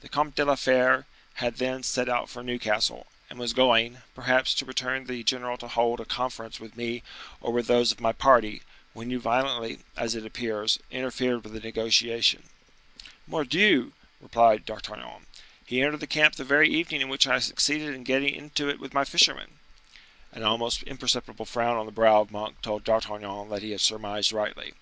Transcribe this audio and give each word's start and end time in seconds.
The 0.00 0.08
Comte 0.08 0.36
de 0.36 0.44
la 0.44 0.54
Fere 0.54 1.06
had 1.42 1.56
then 1.56 1.82
set 1.82 2.08
out 2.08 2.30
for 2.30 2.44
Newcastle, 2.44 3.08
and 3.28 3.36
was 3.36 3.52
going, 3.52 4.00
perhaps, 4.14 4.54
to 4.54 4.64
bring 4.64 5.06
the 5.06 5.24
general 5.24 5.56
to 5.56 5.66
hold 5.66 5.98
a 5.98 6.04
conference 6.04 6.60
with 6.60 6.76
me 6.76 7.02
or 7.40 7.52
with 7.52 7.66
those 7.66 7.90
of 7.90 7.98
my 8.00 8.12
party, 8.12 8.62
when 8.92 9.10
you 9.10 9.18
violently, 9.18 9.80
as 9.96 10.14
it 10.14 10.24
appears, 10.24 10.78
interfered 10.92 11.42
with 11.42 11.52
the 11.52 11.58
negotiation." 11.58 12.44
"Mordioux!" 13.26 13.92
replied 14.20 14.64
D'Artagnan, 14.64 15.26
"he 15.66 15.82
entered 15.82 15.98
the 15.98 16.06
camp 16.06 16.36
the 16.36 16.44
very 16.44 16.68
evening 16.68 17.00
in 17.00 17.08
which 17.08 17.26
I 17.26 17.40
succeeded 17.40 17.92
in 17.92 18.04
getting 18.04 18.32
into 18.32 18.68
it 18.68 18.78
with 18.78 18.94
my 18.94 19.04
fishermen—" 19.04 19.58
An 20.30 20.44
almost 20.44 20.84
imperceptible 20.84 21.44
frown 21.44 21.76
on 21.76 21.86
the 21.86 21.90
brow 21.90 22.20
of 22.20 22.30
Monk 22.30 22.62
told 22.62 22.84
D'Artagnan 22.84 23.48
that 23.48 23.62
he 23.62 23.72
had 23.72 23.80
surmised 23.80 24.30
rightly. 24.30 24.74